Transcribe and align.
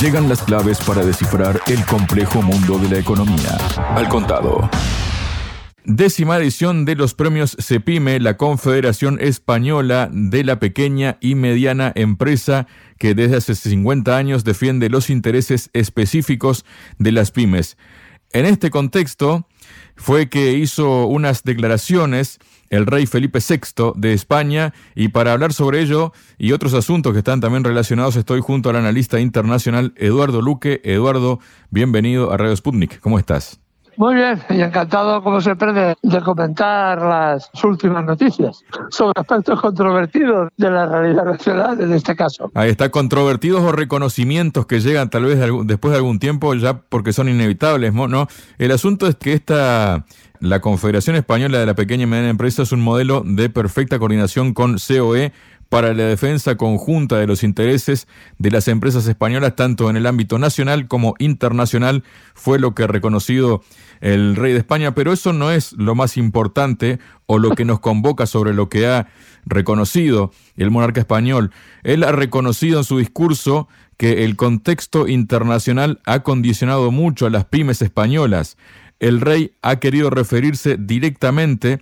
Llegan 0.00 0.28
las 0.28 0.42
claves 0.42 0.78
para 0.80 1.04
descifrar 1.04 1.60
el 1.66 1.84
complejo 1.84 2.42
mundo 2.42 2.78
de 2.78 2.88
la 2.88 2.98
economía. 2.98 3.58
Al 3.94 4.08
contado. 4.08 4.70
Décima 5.90 6.36
edición 6.36 6.84
de 6.84 6.96
los 6.96 7.14
premios 7.14 7.56
CEPIME, 7.58 8.20
la 8.20 8.36
Confederación 8.36 9.18
Española 9.20 10.10
de 10.12 10.44
la 10.44 10.58
Pequeña 10.58 11.16
y 11.20 11.34
Mediana 11.34 11.92
Empresa, 11.94 12.66
que 12.98 13.14
desde 13.14 13.36
hace 13.36 13.54
50 13.54 14.14
años 14.14 14.44
defiende 14.44 14.90
los 14.90 15.08
intereses 15.08 15.70
específicos 15.72 16.66
de 16.98 17.12
las 17.12 17.30
pymes. 17.30 17.78
En 18.32 18.44
este 18.44 18.68
contexto 18.70 19.46
fue 19.96 20.28
que 20.28 20.52
hizo 20.52 21.06
unas 21.06 21.42
declaraciones 21.42 22.38
el 22.70 22.86
rey 22.86 23.06
Felipe 23.06 23.38
VI 23.40 23.92
de 23.96 24.12
España 24.12 24.72
y 24.94 25.08
para 25.08 25.32
hablar 25.32 25.52
sobre 25.52 25.80
ello 25.80 26.12
y 26.38 26.52
otros 26.52 26.74
asuntos 26.74 27.12
que 27.12 27.18
están 27.18 27.40
también 27.40 27.64
relacionados 27.64 28.16
estoy 28.16 28.40
junto 28.40 28.70
al 28.70 28.76
analista 28.76 29.20
internacional 29.20 29.92
Eduardo 29.96 30.42
Luque. 30.42 30.80
Eduardo, 30.84 31.40
bienvenido 31.70 32.32
a 32.32 32.36
Radio 32.36 32.56
Sputnik. 32.56 33.00
¿Cómo 33.00 33.18
estás? 33.18 33.60
Muy 33.98 34.14
bien, 34.14 34.40
y 34.48 34.60
encantado, 34.60 35.20
como 35.24 35.40
siempre, 35.40 35.72
de, 35.72 35.96
de, 36.00 36.20
comentar 36.20 37.02
las 37.02 37.50
últimas 37.64 38.04
noticias 38.04 38.62
sobre 38.90 39.12
aspectos 39.16 39.60
controvertidos 39.60 40.50
de 40.56 40.70
la 40.70 40.86
realidad 40.86 41.24
nacional 41.24 41.80
en 41.80 41.92
este 41.92 42.14
caso. 42.14 42.48
Ahí 42.54 42.70
está, 42.70 42.90
controvertidos 42.92 43.60
o 43.62 43.72
reconocimientos 43.72 44.66
que 44.66 44.78
llegan 44.78 45.10
tal 45.10 45.24
vez 45.24 45.40
después 45.64 45.90
de 45.90 45.96
algún 45.96 46.20
tiempo 46.20 46.54
ya 46.54 46.78
porque 46.78 47.12
son 47.12 47.28
inevitables, 47.28 47.92
¿no? 47.92 48.28
El 48.58 48.70
asunto 48.70 49.08
es 49.08 49.16
que 49.16 49.32
esta, 49.32 50.04
la 50.40 50.60
Confederación 50.60 51.16
Española 51.16 51.58
de 51.58 51.66
la 51.66 51.74
Pequeña 51.74 52.04
y 52.04 52.06
Mediana 52.06 52.30
Empresa 52.30 52.62
es 52.62 52.72
un 52.72 52.80
modelo 52.80 53.22
de 53.24 53.50
perfecta 53.50 53.98
coordinación 53.98 54.54
con 54.54 54.76
COE 54.78 55.32
para 55.68 55.92
la 55.92 56.04
defensa 56.04 56.56
conjunta 56.56 57.18
de 57.18 57.26
los 57.26 57.42
intereses 57.42 58.08
de 58.38 58.50
las 58.50 58.68
empresas 58.68 59.06
españolas, 59.06 59.56
tanto 59.56 59.90
en 59.90 59.96
el 59.96 60.06
ámbito 60.06 60.38
nacional 60.38 60.88
como 60.88 61.14
internacional, 61.18 62.04
fue 62.34 62.58
lo 62.58 62.74
que 62.74 62.84
ha 62.84 62.86
reconocido 62.86 63.62
el 64.00 64.36
rey 64.36 64.52
de 64.52 64.60
España, 64.60 64.94
pero 64.94 65.12
eso 65.12 65.32
no 65.32 65.50
es 65.50 65.72
lo 65.72 65.94
más 65.94 66.16
importante 66.16 66.98
o 67.26 67.38
lo 67.38 67.50
que 67.50 67.64
nos 67.64 67.80
convoca 67.80 68.26
sobre 68.26 68.54
lo 68.54 68.68
que 68.68 68.86
ha 68.86 69.08
reconocido 69.44 70.30
el 70.56 70.70
monarca 70.70 71.00
español. 71.00 71.50
Él 71.82 72.04
ha 72.04 72.12
reconocido 72.12 72.78
en 72.78 72.84
su 72.84 72.98
discurso 72.98 73.68
que 73.98 74.24
el 74.24 74.36
contexto 74.36 75.08
internacional 75.08 76.00
ha 76.06 76.22
condicionado 76.22 76.90
mucho 76.92 77.26
a 77.26 77.30
las 77.30 77.44
pymes 77.44 77.82
españolas. 77.82 78.56
El 79.00 79.20
rey 79.20 79.52
ha 79.62 79.76
querido 79.76 80.10
referirse 80.10 80.76
directamente 80.78 81.80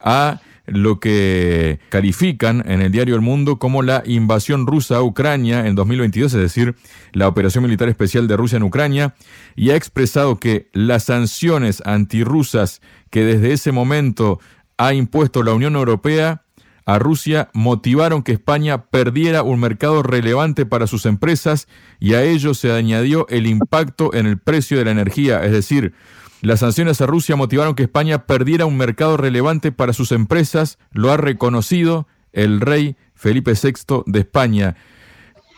a 0.00 0.40
lo 0.68 1.00
que 1.00 1.80
califican 1.88 2.62
en 2.66 2.82
el 2.82 2.92
diario 2.92 3.14
El 3.14 3.22
Mundo 3.22 3.58
como 3.58 3.82
la 3.82 4.02
invasión 4.04 4.66
rusa 4.66 4.96
a 4.96 5.02
Ucrania 5.02 5.66
en 5.66 5.74
2022, 5.74 6.34
es 6.34 6.40
decir, 6.40 6.76
la 7.12 7.26
operación 7.26 7.64
militar 7.64 7.88
especial 7.88 8.28
de 8.28 8.36
Rusia 8.36 8.56
en 8.56 8.64
Ucrania, 8.64 9.14
y 9.56 9.70
ha 9.70 9.76
expresado 9.76 10.38
que 10.38 10.68
las 10.72 11.04
sanciones 11.04 11.82
antirrusas 11.86 12.82
que 13.10 13.24
desde 13.24 13.52
ese 13.52 13.72
momento 13.72 14.40
ha 14.76 14.92
impuesto 14.92 15.42
la 15.42 15.54
Unión 15.54 15.74
Europea 15.74 16.42
a 16.84 16.98
Rusia 16.98 17.50
motivaron 17.52 18.22
que 18.22 18.32
España 18.32 18.86
perdiera 18.86 19.42
un 19.42 19.60
mercado 19.60 20.02
relevante 20.02 20.64
para 20.64 20.86
sus 20.86 21.04
empresas 21.04 21.68
y 22.00 22.14
a 22.14 22.22
ello 22.22 22.54
se 22.54 22.72
añadió 22.72 23.26
el 23.28 23.46
impacto 23.46 24.14
en 24.14 24.26
el 24.26 24.38
precio 24.38 24.78
de 24.78 24.86
la 24.86 24.92
energía, 24.92 25.44
es 25.44 25.52
decir, 25.52 25.92
las 26.40 26.60
sanciones 26.60 27.00
a 27.00 27.06
Rusia 27.06 27.36
motivaron 27.36 27.74
que 27.74 27.84
España 27.84 28.26
perdiera 28.26 28.66
un 28.66 28.76
mercado 28.76 29.16
relevante 29.16 29.72
para 29.72 29.92
sus 29.92 30.12
empresas, 30.12 30.78
lo 30.92 31.10
ha 31.10 31.16
reconocido 31.16 32.06
el 32.32 32.60
rey 32.60 32.96
Felipe 33.14 33.52
VI 33.52 34.02
de 34.06 34.20
España. 34.20 34.76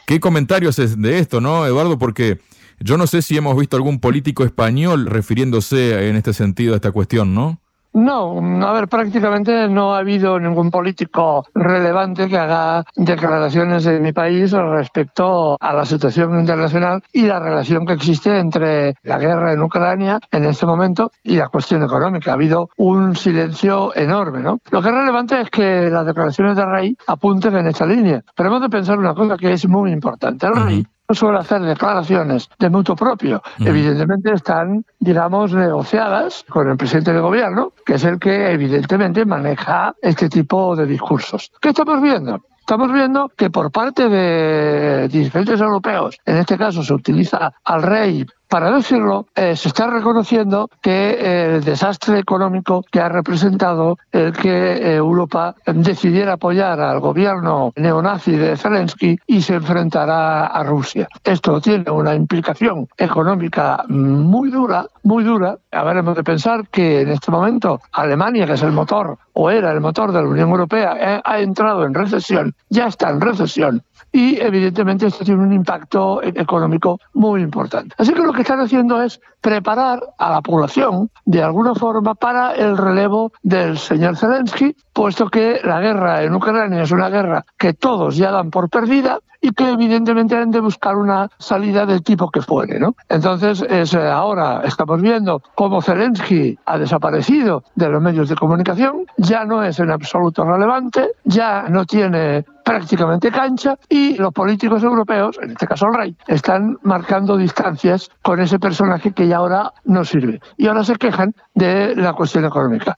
¿Qué 0.06 0.20
comentarios 0.20 0.78
es 0.78 1.00
de 1.00 1.18
esto, 1.18 1.40
no, 1.40 1.66
Eduardo? 1.66 1.98
Porque 1.98 2.40
yo 2.80 2.96
no 2.96 3.06
sé 3.06 3.22
si 3.22 3.36
hemos 3.36 3.56
visto 3.58 3.76
algún 3.76 4.00
político 4.00 4.44
español 4.44 5.06
refiriéndose 5.06 6.08
en 6.08 6.16
este 6.16 6.32
sentido 6.32 6.72
a 6.72 6.76
esta 6.76 6.92
cuestión, 6.92 7.34
¿no? 7.34 7.60
No, 7.92 8.38
a 8.66 8.72
ver, 8.72 8.88
prácticamente 8.88 9.68
no 9.68 9.94
ha 9.94 9.98
habido 9.98 10.38
ningún 10.38 10.70
político 10.70 11.44
relevante 11.54 12.28
que 12.28 12.38
haga 12.38 12.84
declaraciones 12.94 13.84
en 13.86 14.02
mi 14.02 14.12
país 14.12 14.52
respecto 14.52 15.56
a 15.60 15.72
la 15.72 15.84
situación 15.84 16.38
internacional 16.38 17.02
y 17.12 17.22
la 17.22 17.40
relación 17.40 17.84
que 17.84 17.94
existe 17.94 18.38
entre 18.38 18.94
la 19.02 19.18
guerra 19.18 19.52
en 19.52 19.62
Ucrania 19.62 20.20
en 20.30 20.44
este 20.44 20.66
momento 20.66 21.10
y 21.24 21.36
la 21.36 21.48
cuestión 21.48 21.82
económica. 21.82 22.30
Ha 22.30 22.34
habido 22.34 22.70
un 22.76 23.16
silencio 23.16 23.94
enorme, 23.96 24.40
¿no? 24.40 24.60
Lo 24.70 24.80
que 24.80 24.88
es 24.88 24.94
relevante 24.94 25.40
es 25.40 25.50
que 25.50 25.90
las 25.90 26.06
declaraciones 26.06 26.56
del 26.56 26.70
rey 26.70 26.96
apunten 27.08 27.56
en 27.56 27.66
esta 27.66 27.86
línea. 27.86 28.22
Pero 28.36 28.50
hemos 28.50 28.62
de 28.62 28.68
pensar 28.68 28.98
una 28.98 29.14
cosa 29.14 29.36
que 29.36 29.52
es 29.52 29.66
muy 29.66 29.90
importante. 29.90 30.46
El 30.46 30.54
rey 30.54 30.86
suele 31.14 31.38
hacer 31.38 31.60
declaraciones 31.62 32.48
de 32.58 32.70
mutuo 32.70 32.96
propio. 32.96 33.42
Evidentemente 33.58 34.32
están, 34.32 34.84
digamos, 34.98 35.52
negociadas 35.52 36.44
con 36.48 36.68
el 36.70 36.76
presidente 36.76 37.12
del 37.12 37.22
gobierno, 37.22 37.72
que 37.84 37.94
es 37.94 38.04
el 38.04 38.18
que 38.18 38.50
evidentemente 38.52 39.24
maneja 39.24 39.94
este 40.02 40.28
tipo 40.28 40.76
de 40.76 40.86
discursos. 40.86 41.52
¿Qué 41.60 41.70
estamos 41.70 42.00
viendo? 42.00 42.40
Estamos 42.60 42.92
viendo 42.92 43.28
que 43.36 43.50
por 43.50 43.72
parte 43.72 44.08
de 44.08 45.08
diferentes 45.08 45.60
europeos, 45.60 46.16
en 46.24 46.36
este 46.36 46.56
caso 46.56 46.84
se 46.84 46.94
utiliza 46.94 47.52
al 47.64 47.82
rey 47.82 48.24
para 48.50 48.72
decirlo, 48.72 49.26
eh, 49.36 49.54
se 49.54 49.68
está 49.68 49.86
reconociendo 49.86 50.68
que 50.82 51.54
el 51.54 51.64
desastre 51.64 52.18
económico 52.18 52.84
que 52.90 53.00
ha 53.00 53.08
representado 53.08 53.96
el 54.10 54.32
que 54.32 54.50
eh, 54.50 54.96
Europa 54.96 55.54
decidiera 55.66 56.32
apoyar 56.32 56.80
al 56.80 56.98
gobierno 56.98 57.72
neonazi 57.76 58.32
de 58.32 58.56
Zelensky 58.56 59.16
y 59.28 59.40
se 59.40 59.54
enfrentará 59.54 60.46
a 60.46 60.64
Rusia. 60.64 61.08
Esto 61.22 61.60
tiene 61.60 61.90
una 61.92 62.14
implicación 62.14 62.88
económica 62.98 63.84
muy 63.88 64.50
dura, 64.50 64.84
muy 65.04 65.22
dura. 65.22 65.56
Habremos 65.70 66.16
de 66.16 66.24
pensar 66.24 66.68
que 66.68 67.02
en 67.02 67.10
este 67.10 67.30
momento 67.30 67.80
Alemania, 67.92 68.46
que 68.46 68.54
es 68.54 68.62
el 68.62 68.72
motor 68.72 69.16
o 69.32 69.48
era 69.48 69.70
el 69.70 69.80
motor 69.80 70.10
de 70.10 70.22
la 70.22 70.28
Unión 70.28 70.50
Europea, 70.50 70.96
eh, 70.98 71.20
ha 71.24 71.38
entrado 71.38 71.84
en 71.84 71.94
recesión, 71.94 72.52
ya 72.68 72.88
está 72.88 73.10
en 73.10 73.20
recesión 73.20 73.82
y 74.12 74.40
evidentemente 74.40 75.06
esto 75.06 75.24
tiene 75.24 75.42
un 75.42 75.52
impacto 75.52 76.22
económico 76.22 76.98
muy 77.14 77.42
importante. 77.42 77.94
Así 77.98 78.12
que 78.12 78.22
lo 78.22 78.32
que 78.32 78.42
están 78.42 78.60
haciendo 78.60 79.00
es 79.02 79.20
preparar 79.40 80.00
a 80.18 80.30
la 80.30 80.40
población 80.42 81.10
de 81.24 81.42
alguna 81.42 81.74
forma 81.74 82.14
para 82.14 82.52
el 82.54 82.76
relevo 82.76 83.32
del 83.42 83.78
señor 83.78 84.16
Zelensky, 84.16 84.76
puesto 84.92 85.28
que 85.28 85.60
la 85.64 85.80
guerra 85.80 86.22
en 86.22 86.34
Ucrania 86.34 86.82
es 86.82 86.90
una 86.90 87.08
guerra 87.08 87.44
que 87.58 87.72
todos 87.72 88.16
ya 88.16 88.30
dan 88.30 88.50
por 88.50 88.68
perdida 88.68 89.20
y 89.40 89.52
que 89.52 89.70
evidentemente 89.70 90.36
han 90.36 90.50
de 90.50 90.60
buscar 90.60 90.96
una 90.96 91.30
salida 91.38 91.86
del 91.86 92.02
tipo 92.02 92.30
que 92.30 92.42
fuere. 92.42 92.78
¿no? 92.78 92.94
Entonces, 93.08 93.64
es, 93.68 93.94
eh, 93.94 94.08
ahora 94.08 94.62
estamos 94.64 95.00
viendo 95.00 95.42
cómo 95.54 95.82
Zelensky 95.82 96.58
ha 96.66 96.78
desaparecido 96.78 97.64
de 97.74 97.88
los 97.88 98.02
medios 98.02 98.28
de 98.28 98.36
comunicación, 98.36 99.06
ya 99.16 99.44
no 99.44 99.62
es 99.62 99.78
en 99.78 99.90
absoluto 99.90 100.44
relevante, 100.44 101.10
ya 101.24 101.66
no 101.68 101.84
tiene 101.84 102.44
prácticamente 102.64 103.32
cancha 103.32 103.76
y 103.88 104.16
los 104.16 104.32
políticos 104.32 104.82
europeos, 104.82 105.38
en 105.42 105.50
este 105.50 105.66
caso 105.66 105.86
el 105.88 105.94
rey, 105.94 106.16
están 106.28 106.78
marcando 106.82 107.36
distancias 107.36 108.10
con 108.22 108.40
ese 108.40 108.58
personaje 108.58 109.12
que 109.12 109.26
ya 109.26 109.38
ahora 109.38 109.72
no 109.84 110.04
sirve. 110.04 110.40
Y 110.56 110.66
ahora 110.66 110.84
se 110.84 110.96
quejan 110.96 111.34
de 111.54 111.96
la 111.96 112.12
cuestión 112.12 112.44
económica 112.44 112.96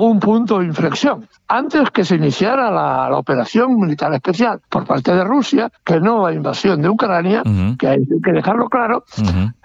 un 0.00 0.20
punto 0.20 0.58
de 0.60 0.66
inflexión. 0.66 1.28
Antes 1.48 1.90
que 1.90 2.04
se 2.04 2.16
iniciara 2.16 2.70
la, 2.70 3.16
operación 3.16 3.78
militar 3.78 4.12
especial 4.14 4.60
por 4.68 4.86
parte 4.86 5.14
de 5.14 5.24
Rusia, 5.24 5.70
que 5.84 6.00
no 6.00 6.26
la 6.26 6.34
invasión 6.34 6.80
de 6.80 6.88
Ucrania, 6.88 7.42
que 7.78 7.88
hay 7.88 8.06
que 8.22 8.32
dejarlo 8.32 8.68
claro, 8.68 9.04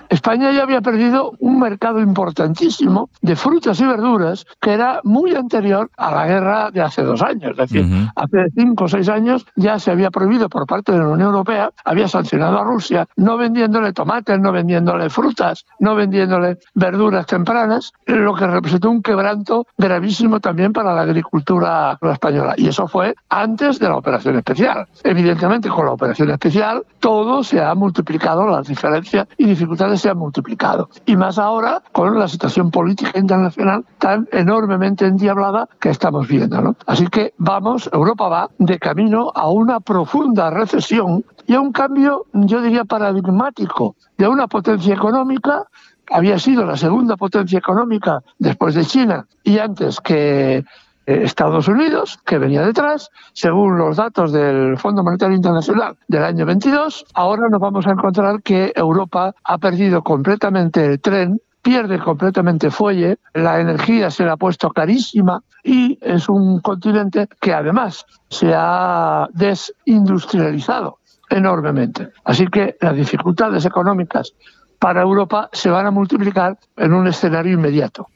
España 0.09 0.51
ya 0.51 0.63
había 0.63 0.81
perdido 0.81 1.33
un 1.39 1.59
mercado 1.59 1.99
importantísimo 1.99 3.09
de 3.21 3.35
frutas 3.35 3.79
y 3.81 3.85
verduras 3.85 4.45
que 4.61 4.73
era 4.73 5.01
muy 5.03 5.35
anterior 5.35 5.89
a 5.97 6.11
la 6.11 6.27
guerra 6.27 6.71
de 6.71 6.81
hace 6.81 7.03
dos 7.03 7.21
años. 7.21 7.51
Es 7.51 7.57
decir, 7.57 7.85
hace 8.15 8.47
cinco 8.55 8.85
o 8.85 8.87
seis 8.87 9.09
años 9.09 9.45
ya 9.55 9.79
se 9.79 9.91
había 9.91 10.09
prohibido 10.09 10.49
por 10.49 10.65
parte 10.65 10.93
de 10.93 10.99
la 10.99 11.07
Unión 11.07 11.29
Europea, 11.29 11.71
había 11.83 12.07
sancionado 12.07 12.59
a 12.59 12.63
Rusia, 12.63 13.07
no 13.17 13.37
vendiéndole 13.37 13.91
tomates, 13.91 14.39
no 14.39 14.51
vendiéndole 14.51 15.09
frutas, 15.09 15.65
no 15.79 15.95
vendiéndole 15.95 16.57
verduras 16.73 17.25
tempranas, 17.25 17.91
lo 18.05 18.33
que 18.33 18.47
representó 18.47 18.89
un 18.89 19.01
quebranto 19.01 19.67
gravísimo 19.77 20.06
también 20.41 20.73
para 20.73 20.93
la 20.93 21.01
agricultura 21.01 21.97
española. 22.01 22.53
Y 22.57 22.67
eso 22.67 22.87
fue 22.87 23.15
antes 23.29 23.79
de 23.79 23.89
la 23.89 23.97
operación 23.97 24.37
especial. 24.37 24.87
Evidentemente, 25.03 25.69
con 25.69 25.85
la 25.85 25.91
operación 25.91 26.29
especial, 26.29 26.83
todo 26.99 27.43
se 27.43 27.61
ha 27.61 27.73
multiplicado, 27.75 28.47
las 28.47 28.67
diferencias 28.67 29.27
y 29.37 29.45
dificultades 29.45 30.01
se 30.01 30.09
han 30.09 30.17
multiplicado. 30.17 30.89
Y 31.05 31.15
más 31.15 31.37
ahora 31.37 31.81
con 31.91 32.17
la 32.17 32.27
situación 32.27 32.71
política 32.71 33.17
internacional 33.19 33.85
tan 33.97 34.27
enormemente 34.31 35.05
endiablada 35.05 35.67
que 35.79 35.89
estamos 35.89 36.27
viendo. 36.27 36.61
¿no? 36.61 36.75
Así 36.85 37.07
que 37.07 37.33
vamos, 37.37 37.89
Europa 37.91 38.27
va 38.27 38.49
de 38.57 38.79
camino 38.79 39.31
a 39.33 39.49
una 39.49 39.79
profunda 39.79 40.49
recesión 40.49 41.25
y 41.45 41.53
a 41.53 41.61
un 41.61 41.71
cambio, 41.71 42.25
yo 42.33 42.61
diría, 42.61 42.83
paradigmático 42.85 43.95
de 44.17 44.27
una 44.27 44.47
potencia 44.47 44.93
económica 44.93 45.65
había 46.11 46.39
sido 46.39 46.65
la 46.65 46.77
segunda 46.77 47.17
potencia 47.17 47.59
económica 47.59 48.21
después 48.39 48.75
de 48.75 48.85
China 48.85 49.25
y 49.43 49.59
antes 49.59 49.99
que 49.99 50.57
eh, 50.57 50.63
Estados 51.05 51.67
Unidos, 51.67 52.19
que 52.25 52.37
venía 52.37 52.65
detrás, 52.65 53.09
según 53.33 53.77
los 53.77 53.97
datos 53.97 54.31
del 54.31 54.77
Fondo 54.77 55.03
Monetario 55.03 55.35
Internacional 55.35 55.97
del 56.07 56.23
año 56.23 56.45
22, 56.45 57.05
ahora 57.13 57.47
nos 57.49 57.61
vamos 57.61 57.87
a 57.87 57.91
encontrar 57.91 58.41
que 58.41 58.73
Europa 58.75 59.33
ha 59.43 59.57
perdido 59.57 60.03
completamente 60.03 60.85
el 60.85 60.99
tren 60.99 61.39
pierde 61.61 61.99
completamente 61.99 62.71
fuelle, 62.71 63.17
la 63.33 63.59
energía 63.59 64.09
se 64.09 64.23
le 64.23 64.29
ha 64.29 64.37
puesto 64.37 64.69
carísima 64.69 65.41
y 65.65 65.97
es 66.01 66.29
un 66.29 66.61
continente 66.61 67.27
que 67.41 67.53
además 67.53 68.05
se 68.29 68.53
ha 68.55 69.27
desindustrializado 69.33 70.99
enormemente. 71.29 72.09
Así 72.23 72.47
que 72.47 72.77
las 72.79 72.95
dificultades 72.95 73.65
económicas 73.65 74.33
para 74.79 75.01
Europa 75.01 75.49
se 75.53 75.69
van 75.69 75.85
a 75.85 75.91
multiplicar 75.91 76.57
en 76.75 76.93
un 76.93 77.07
escenario 77.07 77.53
inmediato. 77.53 78.07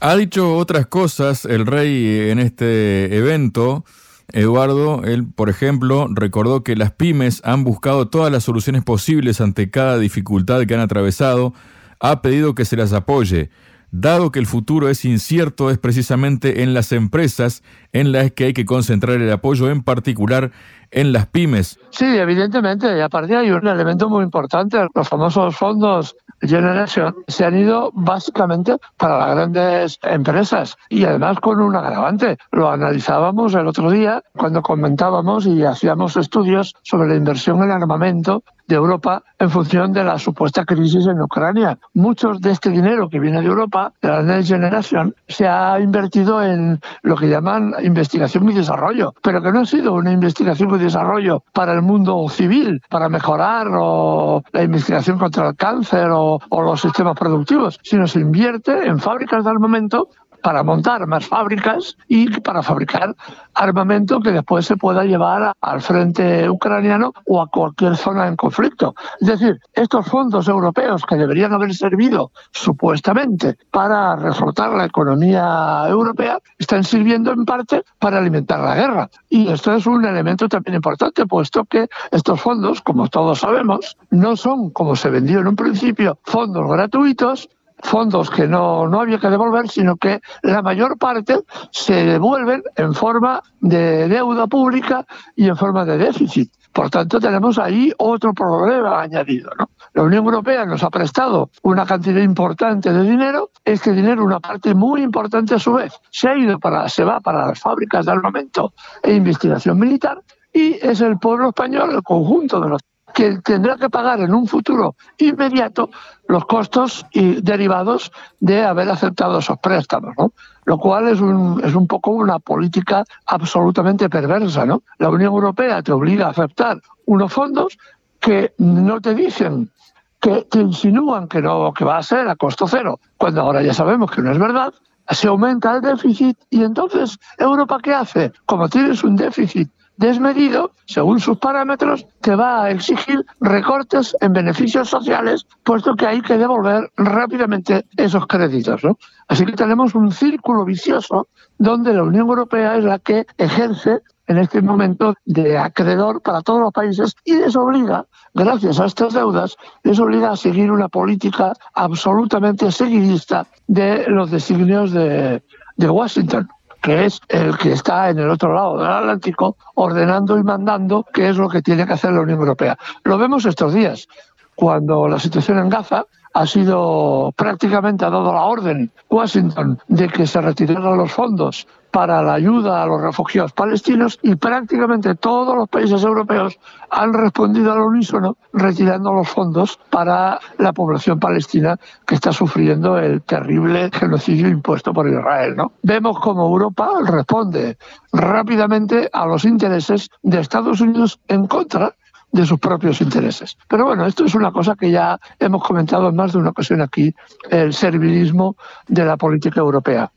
Ha 0.00 0.16
dicho 0.16 0.56
otras 0.56 0.86
cosas 0.86 1.44
el 1.44 1.66
rey 1.66 2.30
en 2.30 2.38
este 2.38 3.16
evento. 3.16 3.84
Eduardo, 4.32 5.02
él, 5.04 5.26
por 5.26 5.50
ejemplo, 5.50 6.06
recordó 6.10 6.62
que 6.62 6.76
las 6.76 6.92
pymes 6.92 7.42
han 7.44 7.64
buscado 7.64 8.08
todas 8.08 8.30
las 8.30 8.44
soluciones 8.44 8.84
posibles 8.84 9.40
ante 9.40 9.70
cada 9.70 9.98
dificultad 9.98 10.64
que 10.66 10.74
han 10.74 10.80
atravesado 10.80 11.52
ha 11.98 12.22
pedido 12.22 12.54
que 12.54 12.64
se 12.64 12.76
las 12.76 12.92
apoye. 12.92 13.50
Dado 13.92 14.30
que 14.30 14.38
el 14.38 14.46
futuro 14.46 14.88
es 14.88 15.04
incierto, 15.04 15.70
es 15.70 15.78
precisamente 15.78 16.62
en 16.62 16.74
las 16.74 16.92
empresas 16.92 17.62
en 17.92 18.12
las 18.12 18.30
que 18.32 18.46
hay 18.46 18.52
que 18.52 18.64
concentrar 18.64 19.16
el 19.16 19.32
apoyo, 19.32 19.70
en 19.70 19.82
particular 19.82 20.50
en 20.90 21.12
las 21.12 21.26
pymes. 21.26 21.78
Sí, 21.90 22.04
evidentemente, 22.04 22.96
y 22.96 23.00
aparte 23.00 23.36
hay 23.36 23.50
un 23.50 23.66
elemento 23.66 24.08
muy 24.08 24.24
importante, 24.24 24.78
los 24.94 25.08
famosos 25.08 25.56
fondos 25.56 26.16
Generation 26.42 27.14
se 27.28 27.44
han 27.44 27.58
ido 27.58 27.90
básicamente 27.94 28.76
para 28.96 29.18
las 29.18 29.34
grandes 29.34 29.98
empresas 30.02 30.76
y 30.88 31.04
además 31.04 31.38
con 31.40 31.60
un 31.60 31.76
agravante. 31.76 32.38
Lo 32.52 32.70
analizábamos 32.70 33.54
el 33.54 33.66
otro 33.66 33.90
día 33.90 34.22
cuando 34.36 34.62
comentábamos 34.62 35.46
y 35.46 35.64
hacíamos 35.64 36.16
estudios 36.16 36.74
sobre 36.82 37.08
la 37.08 37.16
inversión 37.16 37.62
en 37.62 37.70
armamento 37.70 38.42
de 38.66 38.76
Europa 38.76 39.22
en 39.38 39.50
función 39.50 39.92
de 39.92 40.04
la 40.04 40.18
supuesta 40.18 40.64
crisis 40.64 41.06
en 41.06 41.20
Ucrania. 41.20 41.78
Muchos 41.92 42.40
de 42.40 42.52
este 42.52 42.70
dinero 42.70 43.08
que 43.08 43.18
viene 43.18 43.40
de 43.40 43.48
Europa, 43.48 43.92
de 44.00 44.08
la 44.08 44.22
Next 44.22 44.48
Generation, 44.48 45.14
se 45.26 45.46
ha 45.46 45.78
invertido 45.80 46.42
en 46.42 46.80
lo 47.02 47.16
que 47.16 47.28
llaman 47.28 47.74
investigación 47.82 48.48
y 48.48 48.54
desarrollo, 48.54 49.14
pero 49.22 49.42
que 49.42 49.52
no 49.52 49.60
ha 49.60 49.64
sido 49.66 49.94
una 49.94 50.12
investigación 50.12 50.74
y 50.74 50.78
desarrollo 50.78 51.44
para 51.52 51.72
el 51.72 51.82
mundo 51.82 52.28
civil, 52.28 52.80
para 52.88 53.08
mejorar 53.08 53.68
o 53.72 54.42
la 54.52 54.62
investigación 54.62 55.18
contra 55.18 55.48
el 55.48 55.56
cáncer 55.56 56.08
o, 56.10 56.38
los 56.50 56.80
sistemas 56.80 57.18
productivos, 57.18 57.78
sino 57.82 58.06
se 58.06 58.20
invierte 58.20 58.86
en 58.86 58.98
fábricas 58.98 59.44
de 59.44 59.50
armamento 59.50 60.08
para 60.42 60.62
montar 60.62 61.06
más 61.06 61.26
fábricas 61.26 61.96
y 62.08 62.28
para 62.40 62.62
fabricar 62.62 63.14
armamento 63.54 64.20
que 64.20 64.32
después 64.32 64.66
se 64.66 64.76
pueda 64.76 65.04
llevar 65.04 65.52
al 65.60 65.80
frente 65.80 66.48
ucraniano 66.48 67.12
o 67.26 67.42
a 67.42 67.48
cualquier 67.48 67.96
zona 67.96 68.26
en 68.26 68.36
conflicto. 68.36 68.94
Es 69.20 69.28
decir, 69.28 69.60
estos 69.74 70.06
fondos 70.06 70.48
europeos 70.48 71.04
que 71.04 71.16
deberían 71.16 71.52
haber 71.52 71.74
servido 71.74 72.30
supuestamente 72.52 73.58
para 73.70 74.16
reforzar 74.16 74.72
la 74.72 74.86
economía 74.86 75.84
europea 75.88 76.38
están 76.58 76.84
sirviendo 76.84 77.32
en 77.32 77.44
parte 77.44 77.84
para 77.98 78.18
alimentar 78.18 78.60
la 78.60 78.74
guerra. 78.74 79.10
Y 79.28 79.48
esto 79.48 79.74
es 79.74 79.86
un 79.86 80.04
elemento 80.04 80.48
también 80.48 80.76
importante, 80.76 81.26
puesto 81.26 81.64
que 81.64 81.88
estos 82.10 82.40
fondos, 82.40 82.80
como 82.80 83.08
todos 83.08 83.40
sabemos, 83.40 83.96
no 84.10 84.36
son, 84.36 84.70
como 84.70 84.96
se 84.96 85.10
vendió 85.10 85.40
en 85.40 85.48
un 85.48 85.56
principio, 85.56 86.18
fondos 86.24 86.68
gratuitos, 86.68 87.48
fondos 87.82 88.30
que 88.30 88.46
no, 88.46 88.88
no 88.88 89.00
había 89.00 89.18
que 89.18 89.28
devolver, 89.28 89.68
sino 89.68 89.96
que 89.96 90.20
la 90.42 90.62
mayor 90.62 90.98
parte 90.98 91.40
se 91.70 92.04
devuelven 92.04 92.62
en 92.76 92.94
forma 92.94 93.42
de 93.60 94.08
deuda 94.08 94.46
pública 94.46 95.06
y 95.36 95.48
en 95.48 95.56
forma 95.56 95.84
de 95.84 95.98
déficit. 95.98 96.52
Por 96.72 96.88
tanto, 96.88 97.18
tenemos 97.18 97.58
ahí 97.58 97.92
otro 97.98 98.32
problema 98.32 99.00
añadido. 99.00 99.50
¿no? 99.58 99.70
La 99.92 100.02
Unión 100.02 100.24
Europea 100.24 100.64
nos 100.64 100.84
ha 100.84 100.90
prestado 100.90 101.50
una 101.62 101.84
cantidad 101.84 102.20
importante 102.20 102.92
de 102.92 103.02
dinero. 103.02 103.50
Este 103.64 103.92
dinero, 103.92 104.24
una 104.24 104.38
parte 104.38 104.74
muy 104.74 105.02
importante 105.02 105.56
a 105.56 105.58
su 105.58 105.72
vez, 105.72 105.92
se 106.10 106.28
ha 106.28 106.36
ido 106.36 106.58
para, 106.60 106.88
se 106.88 107.02
va 107.04 107.20
para 107.20 107.46
las 107.46 107.58
fábricas 107.58 108.06
de 108.06 108.12
armamento 108.12 108.72
e 109.02 109.14
investigación 109.14 109.78
militar 109.78 110.22
y 110.52 110.78
es 110.80 111.00
el 111.00 111.18
pueblo 111.18 111.48
español, 111.48 111.90
el 111.92 112.02
conjunto 112.02 112.60
de 112.60 112.68
los 112.68 112.82
que 113.20 113.38
tendrá 113.42 113.76
que 113.76 113.90
pagar 113.90 114.20
en 114.20 114.32
un 114.32 114.46
futuro 114.46 114.96
inmediato 115.18 115.90
los 116.26 116.46
costos 116.46 117.04
y 117.12 117.42
derivados 117.42 118.10
de 118.38 118.64
haber 118.64 118.88
aceptado 118.88 119.40
esos 119.40 119.58
préstamos, 119.58 120.14
¿no? 120.16 120.32
Lo 120.64 120.78
cual 120.78 121.08
es 121.08 121.20
un, 121.20 121.60
es 121.62 121.74
un 121.74 121.86
poco 121.86 122.12
una 122.12 122.38
política 122.38 123.04
absolutamente 123.26 124.08
perversa, 124.08 124.64
¿no? 124.64 124.84
La 124.98 125.10
Unión 125.10 125.34
Europea 125.34 125.82
te 125.82 125.92
obliga 125.92 126.28
a 126.28 126.30
aceptar 126.30 126.80
unos 127.04 127.30
fondos 127.30 127.76
que 128.18 128.54
no 128.56 129.02
te 129.02 129.14
dicen 129.14 129.70
que 130.18 130.46
te 130.50 130.60
insinúan 130.60 131.28
que 131.28 131.42
no 131.42 131.74
que 131.74 131.84
va 131.84 131.98
a 131.98 132.02
ser 132.02 132.26
a 132.26 132.36
costo 132.36 132.66
cero, 132.66 133.00
cuando 133.18 133.42
ahora 133.42 133.60
ya 133.60 133.74
sabemos 133.74 134.10
que 134.10 134.22
no 134.22 134.32
es 134.32 134.38
verdad, 134.38 134.72
se 135.10 135.28
aumenta 135.28 135.76
el 135.76 135.82
déficit 135.82 136.38
y 136.48 136.62
entonces 136.62 137.18
Europa 137.36 137.80
qué 137.82 137.92
hace? 137.92 138.32
Como 138.46 138.66
tienes 138.70 139.04
un 139.04 139.16
déficit 139.16 139.70
desmedido, 140.00 140.72
según 140.86 141.20
sus 141.20 141.36
parámetros, 141.36 142.06
te 142.22 142.34
va 142.34 142.64
a 142.64 142.70
exigir 142.70 143.24
recortes 143.38 144.16
en 144.22 144.32
beneficios 144.32 144.88
sociales, 144.88 145.46
puesto 145.62 145.94
que 145.94 146.06
hay 146.06 146.22
que 146.22 146.38
devolver 146.38 146.90
rápidamente 146.96 147.84
esos 147.98 148.26
créditos. 148.26 148.82
¿no? 148.82 148.96
Así 149.28 149.44
que 149.44 149.52
tenemos 149.52 149.94
un 149.94 150.10
círculo 150.10 150.64
vicioso 150.64 151.28
donde 151.58 151.92
la 151.92 152.02
Unión 152.02 152.28
Europea 152.28 152.78
es 152.78 152.84
la 152.84 152.98
que 152.98 153.26
ejerce 153.36 154.00
en 154.26 154.38
este 154.38 154.62
momento 154.62 155.14
de 155.26 155.58
acreedor 155.58 156.22
para 156.22 156.40
todos 156.40 156.60
los 156.60 156.72
países 156.72 157.14
y 157.24 157.34
les 157.34 157.54
obliga, 157.54 158.06
gracias 158.32 158.80
a 158.80 158.86
estas 158.86 159.12
deudas, 159.12 159.56
les 159.82 159.98
obliga 159.98 160.30
a 160.30 160.36
seguir 160.36 160.72
una 160.72 160.88
política 160.88 161.52
absolutamente 161.74 162.72
seguidista 162.72 163.46
de 163.66 164.06
los 164.08 164.30
designios 164.30 164.92
de, 164.92 165.42
de 165.76 165.90
Washington 165.90 166.48
que 166.80 167.06
es 167.06 167.20
el 167.28 167.56
que 167.58 167.72
está 167.72 168.10
en 168.10 168.18
el 168.18 168.30
otro 168.30 168.52
lado 168.52 168.78
del 168.78 168.86
Atlántico 168.86 169.56
ordenando 169.74 170.38
y 170.38 170.42
mandando 170.42 171.04
qué 171.12 171.28
es 171.28 171.36
lo 171.36 171.48
que 171.48 171.62
tiene 171.62 171.86
que 171.86 171.92
hacer 171.92 172.12
la 172.12 172.20
Unión 172.20 172.40
Europea. 172.40 172.78
Lo 173.04 173.18
vemos 173.18 173.44
estos 173.44 173.74
días, 173.74 174.08
cuando 174.54 175.08
la 175.08 175.18
situación 175.18 175.58
en 175.58 175.68
Gaza 175.68 176.04
ha 176.32 176.46
sido 176.46 177.32
prácticamente 177.36 178.04
ha 178.04 178.10
dado 178.10 178.32
la 178.32 178.42
orden 178.42 178.90
Washington 179.08 179.80
de 179.88 180.08
que 180.08 180.26
se 180.26 180.40
retiraran 180.40 180.96
los 180.96 181.10
fondos 181.10 181.66
para 181.90 182.22
la 182.22 182.34
ayuda 182.34 182.82
a 182.82 182.86
los 182.86 183.00
refugiados 183.00 183.52
palestinos 183.52 184.18
y 184.22 184.36
prácticamente 184.36 185.14
todos 185.14 185.56
los 185.56 185.68
países 185.68 186.02
europeos 186.02 186.58
han 186.90 187.12
respondido 187.12 187.72
al 187.72 187.80
unísono 187.80 188.36
retirando 188.52 189.12
los 189.12 189.28
fondos 189.28 189.78
para 189.90 190.38
la 190.58 190.72
población 190.72 191.18
palestina 191.18 191.78
que 192.06 192.14
está 192.14 192.32
sufriendo 192.32 192.98
el 192.98 193.22
terrible 193.22 193.90
genocidio 193.92 194.48
impuesto 194.48 194.92
por 194.92 195.08
Israel. 195.08 195.56
Vemos 195.82 196.18
cómo 196.20 196.46
Europa 196.46 196.90
responde 197.04 197.78
rápidamente 198.12 199.08
a 199.12 199.26
los 199.26 199.44
intereses 199.44 200.10
de 200.22 200.40
Estados 200.40 200.80
Unidos 200.80 201.20
en 201.28 201.46
contra 201.46 201.94
de 202.32 202.46
sus 202.46 202.58
propios 202.60 203.00
intereses. 203.00 203.56
Pero 203.68 203.86
bueno, 203.86 204.06
esto 204.06 204.24
es 204.24 204.34
una 204.34 204.52
cosa 204.52 204.76
que 204.76 204.90
ya 204.90 205.18
hemos 205.38 205.62
comentado 205.64 206.08
en 206.08 206.16
más 206.16 206.32
de 206.32 206.38
una 206.38 206.50
ocasión 206.50 206.80
aquí, 206.80 207.14
el 207.50 207.72
servilismo 207.72 208.56
de 208.86 209.04
la 209.04 209.16
política 209.16 209.60
europea. 209.60 210.10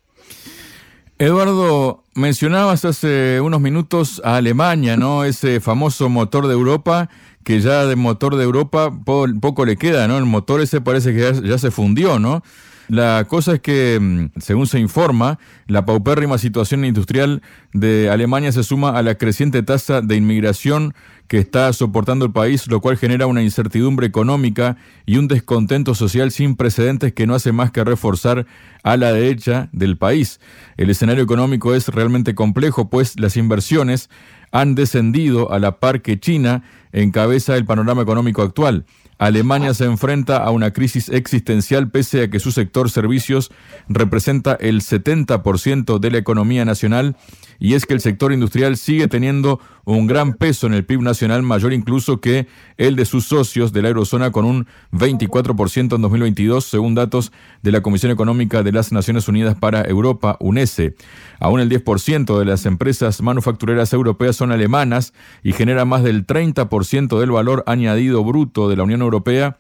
Eduardo, 1.23 2.03
mencionabas 2.15 2.83
hace 2.83 3.39
unos 3.39 3.61
minutos 3.61 4.21
a 4.25 4.35
Alemania, 4.35 4.97
¿no? 4.97 5.23
Ese 5.23 5.61
famoso 5.61 6.09
motor 6.09 6.47
de 6.47 6.53
Europa, 6.53 7.09
que 7.45 7.61
ya 7.61 7.85
de 7.85 7.95
motor 7.95 8.35
de 8.35 8.43
Europa 8.43 8.91
poco 9.05 9.63
le 9.63 9.77
queda, 9.77 10.05
¿no? 10.09 10.17
El 10.17 10.25
motor 10.25 10.59
ese 10.59 10.81
parece 10.81 11.13
que 11.13 11.21
ya, 11.21 11.31
ya 11.31 11.57
se 11.57 11.71
fundió, 11.71 12.19
¿no? 12.19 12.43
La 12.89 13.25
cosa 13.29 13.53
es 13.53 13.61
que, 13.61 13.99
mm, 14.01 14.39
según 14.41 14.67
se 14.67 14.79
informa, 14.79 15.39
la 15.65 15.85
paupérrima 15.85 16.37
situación 16.37 16.83
industrial 16.83 17.41
de 17.71 18.09
Alemania 18.09 18.51
se 18.51 18.63
suma 18.63 18.89
a 18.97 19.01
la 19.01 19.15
creciente 19.15 19.63
tasa 19.63 20.01
de 20.01 20.17
inmigración 20.17 20.93
que 21.33 21.39
está 21.39 21.73
soportando 21.73 22.25
el 22.25 22.31
país, 22.31 22.67
lo 22.67 22.79
cual 22.79 22.95
genera 22.95 23.25
una 23.25 23.41
incertidumbre 23.41 24.05
económica 24.05 24.77
y 25.07 25.17
un 25.17 25.27
descontento 25.27 25.95
social 25.95 26.29
sin 26.29 26.55
precedentes 26.55 27.11
que 27.11 27.25
no 27.25 27.33
hace 27.33 27.51
más 27.51 27.71
que 27.71 27.83
reforzar 27.83 28.45
a 28.83 28.97
la 28.97 29.11
derecha 29.11 29.67
del 29.71 29.97
país. 29.97 30.39
El 30.77 30.91
escenario 30.91 31.23
económico 31.23 31.73
es 31.73 31.87
realmente 31.87 32.35
complejo, 32.35 32.91
pues 32.91 33.19
las 33.19 33.35
inversiones 33.35 34.11
han 34.51 34.75
descendido 34.75 35.51
a 35.51 35.57
la 35.57 35.79
par 35.79 36.03
que 36.03 36.19
China 36.19 36.61
encabeza 36.91 37.57
el 37.57 37.65
panorama 37.65 38.03
económico 38.03 38.43
actual. 38.43 38.85
Alemania 39.17 39.73
se 39.73 39.85
enfrenta 39.85 40.37
a 40.37 40.51
una 40.51 40.71
crisis 40.71 41.09
existencial 41.09 41.89
pese 41.89 42.23
a 42.23 42.29
que 42.29 42.39
su 42.39 42.51
sector 42.51 42.91
servicios 42.91 43.51
representa 43.87 44.53
el 44.53 44.81
70% 44.81 45.97
de 45.97 46.11
la 46.11 46.17
economía 46.17 46.65
nacional 46.65 47.15
y 47.57 47.75
es 47.75 47.85
que 47.85 47.93
el 47.93 48.01
sector 48.01 48.33
industrial 48.33 48.75
sigue 48.75 49.07
teniendo 49.07 49.61
un 49.85 50.07
gran 50.07 50.33
peso 50.33 50.67
en 50.67 50.73
el 50.73 50.85
PIB 50.85 51.01
nacional, 51.01 51.22
mayor 51.43 51.73
incluso 51.73 52.19
que 52.19 52.47
el 52.77 52.95
de 52.95 53.05
sus 53.05 53.25
socios 53.25 53.73
de 53.73 53.81
la 53.81 53.89
eurozona 53.89 54.31
con 54.31 54.45
un 54.45 54.67
24% 54.91 55.95
en 55.95 56.01
2022, 56.01 56.65
según 56.65 56.95
datos 56.95 57.31
de 57.61 57.71
la 57.71 57.81
Comisión 57.81 58.11
Económica 58.11 58.63
de 58.63 58.71
las 58.71 58.91
Naciones 58.91 59.27
Unidas 59.27 59.55
para 59.55 59.81
Europa, 59.83 60.37
UNESE. 60.39 60.95
Aún 61.39 61.59
el 61.59 61.69
10% 61.69 62.37
de 62.37 62.45
las 62.45 62.65
empresas 62.65 63.21
manufactureras 63.21 63.93
europeas 63.93 64.35
son 64.35 64.51
alemanas 64.51 65.13
y 65.43 65.53
genera 65.53 65.85
más 65.85 66.03
del 66.03 66.25
30% 66.25 67.19
del 67.19 67.31
valor 67.31 67.63
añadido 67.67 68.23
bruto 68.23 68.69
de 68.69 68.75
la 68.75 68.83
Unión 68.83 69.01
Europea 69.01 69.57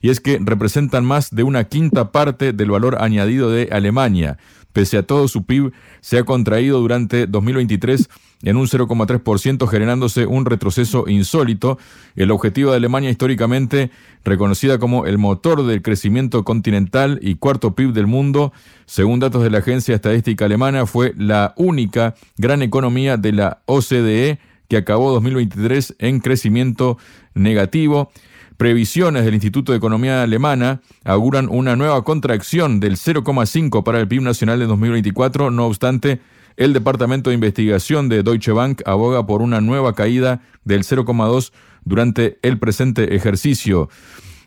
y 0.00 0.10
es 0.10 0.20
que 0.20 0.38
representan 0.40 1.04
más 1.04 1.34
de 1.34 1.42
una 1.42 1.64
quinta 1.64 2.12
parte 2.12 2.52
del 2.52 2.70
valor 2.70 2.98
añadido 3.00 3.50
de 3.50 3.68
Alemania. 3.72 4.38
Pese 4.76 4.98
a 4.98 5.04
todo, 5.04 5.26
su 5.26 5.46
PIB 5.46 5.72
se 6.02 6.18
ha 6.18 6.24
contraído 6.24 6.80
durante 6.80 7.26
2023 7.26 8.10
en 8.42 8.56
un 8.58 8.66
0,3%, 8.66 9.66
generándose 9.68 10.26
un 10.26 10.44
retroceso 10.44 11.08
insólito. 11.08 11.78
El 12.14 12.30
objetivo 12.30 12.72
de 12.72 12.76
Alemania 12.76 13.08
históricamente, 13.08 13.90
reconocida 14.22 14.76
como 14.78 15.06
el 15.06 15.16
motor 15.16 15.64
del 15.64 15.80
crecimiento 15.80 16.44
continental 16.44 17.18
y 17.22 17.36
cuarto 17.36 17.74
PIB 17.74 17.94
del 17.94 18.06
mundo, 18.06 18.52
según 18.84 19.18
datos 19.18 19.42
de 19.42 19.48
la 19.48 19.60
Agencia 19.60 19.94
Estadística 19.94 20.44
Alemana, 20.44 20.84
fue 20.84 21.14
la 21.16 21.54
única 21.56 22.14
gran 22.36 22.60
economía 22.60 23.16
de 23.16 23.32
la 23.32 23.62
OCDE 23.64 24.38
que 24.68 24.76
acabó 24.76 25.10
2023 25.12 25.96
en 26.00 26.20
crecimiento 26.20 26.98
negativo. 27.32 28.10
Previsiones 28.56 29.24
del 29.24 29.34
Instituto 29.34 29.72
de 29.72 29.78
Economía 29.78 30.22
Alemana 30.22 30.80
auguran 31.04 31.48
una 31.50 31.76
nueva 31.76 32.02
contracción 32.04 32.80
del 32.80 32.96
0,5 32.96 33.82
para 33.82 34.00
el 34.00 34.08
PIB 34.08 34.22
nacional 34.22 34.58
de 34.58 34.66
2024. 34.66 35.50
No 35.50 35.66
obstante, 35.66 36.20
el 36.56 36.72
Departamento 36.72 37.28
de 37.28 37.34
Investigación 37.34 38.08
de 38.08 38.22
Deutsche 38.22 38.52
Bank 38.52 38.80
aboga 38.86 39.26
por 39.26 39.42
una 39.42 39.60
nueva 39.60 39.94
caída 39.94 40.40
del 40.64 40.84
0,2 40.84 41.52
durante 41.84 42.38
el 42.40 42.58
presente 42.58 43.14
ejercicio. 43.14 43.90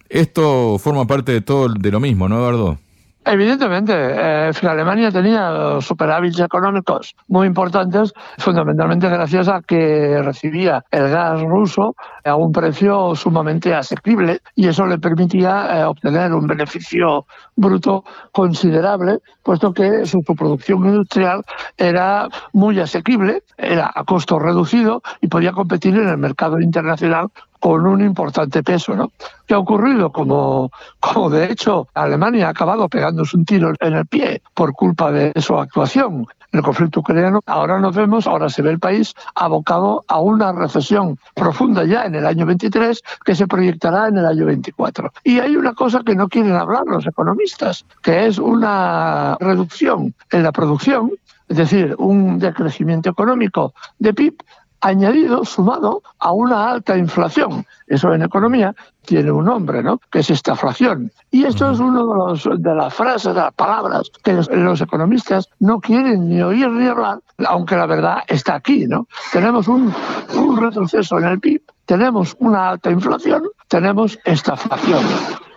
Esto 0.10 0.80
forma 0.80 1.06
parte 1.06 1.32
de 1.32 1.42
todo 1.42 1.70
de 1.70 1.92
lo 1.92 2.00
mismo, 2.00 2.28
¿no, 2.28 2.38
Eduardo? 2.38 2.80
Evidentemente, 3.26 3.94
eh, 3.94 4.52
Alemania 4.64 5.12
tenía 5.12 5.82
superávits 5.82 6.40
económicos 6.40 7.16
muy 7.28 7.48
importantes, 7.48 8.14
fundamentalmente 8.38 9.10
gracias 9.10 9.50
a 9.50 9.62
que 9.62 10.22
recibía 10.24 10.84
el 10.90 11.10
gas 11.10 11.42
ruso 11.42 11.96
a 12.24 12.36
un 12.36 12.52
precio 12.52 13.14
sumamente 13.16 13.76
asequible 13.76 14.40
y 14.56 14.68
eso 14.68 14.86
le 14.86 14.98
permitía 14.98 15.82
eh, 15.82 15.84
obtener 15.84 16.34
un 16.34 16.48
beneficio 16.48 17.26
bruto 17.56 18.06
considerable, 18.32 19.20
puesto 19.44 19.74
que 19.74 20.06
su 20.06 20.22
producción 20.24 20.86
industrial 20.86 21.44
era 21.78 22.30
muy 22.54 22.80
asequible, 22.80 23.44
era 23.58 23.92
a 23.94 24.06
costo 24.06 24.40
reducido 24.40 25.02
y 25.20 25.28
podía 25.28 25.52
competir 25.52 25.96
en 25.98 26.08
el 26.08 26.18
mercado 26.18 26.60
internacional 26.60 27.30
con 27.60 27.86
un 27.86 28.02
importante 28.02 28.64
peso. 28.64 28.96
¿no? 28.96 29.12
¿Qué 29.46 29.54
ha 29.54 29.60
ocurrido? 29.60 30.12
Como, 30.12 30.72
como 31.00 31.30
de 31.30 31.52
hecho 31.52 31.88
Alemania 31.94 32.48
ha 32.48 32.52
acabado 32.52 32.88
pegándose 32.90 33.38
un 33.38 33.46
tiro 33.46 33.74
en 33.80 33.94
el 33.94 34.06
pie 34.06 34.42
por 34.54 34.74
culpa 34.74 35.12
de 35.12 35.34
su 35.42 35.58
actuación 35.58 36.28
en 36.52 36.58
el 36.60 36.66
conflicto 36.66 37.02
ucraniano, 37.02 37.42
ahora 37.46 37.80
nos 37.80 37.96
vemos, 37.96 38.26
ahora 38.26 38.50
se 38.50 38.64
ve 38.64 38.72
el 38.72 38.80
país 38.80 39.14
abocado 39.36 40.04
a 40.08 40.20
una 40.20 40.52
recesión 40.52 41.20
profunda 41.36 41.84
ya 41.86 42.06
en 42.06 42.16
el 42.16 42.26
año 42.26 42.46
23 42.46 43.02
que 43.24 43.36
se 43.36 43.46
proyectará 43.46 44.08
en 44.08 44.18
el 44.18 44.26
año 44.26 44.46
24. 44.48 45.12
Y 45.24 45.40
hay 45.40 45.56
una 45.56 45.74
cosa 45.74 46.02
que 46.04 46.16
no 46.16 46.28
quieren 46.28 46.56
hablar 46.56 46.86
los 46.88 47.06
economistas, 47.06 47.86
que 48.02 48.26
es 48.26 48.40
una 48.40 49.38
reducción 49.40 50.16
en 50.32 50.44
la 50.44 50.52
producción 50.52 51.12
es 51.50 51.58
decir, 51.58 51.96
un 51.98 52.38
decrecimiento 52.38 53.10
económico 53.10 53.74
de 53.98 54.14
PIB 54.14 54.36
añadido, 54.82 55.46
sumado 55.46 56.02
a 56.20 56.32
una 56.32 56.70
alta 56.70 56.98
inflación. 56.98 57.66
Eso 57.88 58.14
en 58.14 58.24
economía 58.24 58.76
tiene 59.06 59.32
un 59.32 59.46
nombre, 59.46 59.82
¿no? 59.82 60.00
Que 60.12 60.20
es 60.20 60.30
estaflación. 60.30 61.12
Y 61.32 61.46
esto 61.46 61.72
es 61.72 61.80
una 61.80 62.00
de, 62.00 62.06
los, 62.06 62.62
de 62.62 62.76
las 62.76 62.94
frases, 62.94 63.34
de 63.34 63.42
las 63.42 63.54
palabras 63.54 64.10
que 64.24 64.34
los, 64.34 64.82
economistas 64.82 65.50
no 65.60 65.80
quieren 65.80 66.30
ni 66.30 66.42
oír 66.42 66.70
ni 66.70 66.88
hablar, 66.88 67.20
aunque 67.48 67.76
la 67.76 67.86
verdad 67.86 68.18
está 68.28 68.56
aquí, 68.56 68.86
¿no? 68.88 69.08
Tenemos 69.32 69.68
un, 69.68 69.94
un 70.36 70.58
retroceso 70.58 71.18
en 71.18 71.26
el 71.26 71.40
PIB, 71.40 71.62
tenemos 71.86 72.36
una 72.40 72.70
alta 72.70 72.92
inflación, 72.92 73.44
tenemos 73.68 74.20
estaflación. 74.24 75.04